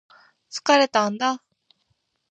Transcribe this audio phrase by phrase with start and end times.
[0.49, 1.43] 疲れたんだ